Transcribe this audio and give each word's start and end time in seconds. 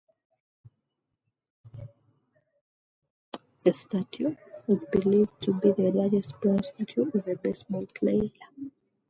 The 3.63 3.71
statue 3.71 4.35
is 4.67 4.83
believed 4.85 5.39
to 5.41 5.53
be 5.53 5.73
the 5.73 5.91
largest 5.91 6.41
bronze 6.41 6.69
statue 6.69 7.09
of 7.13 7.27
a 7.27 7.35
baseball 7.35 7.85
player. 7.93 8.31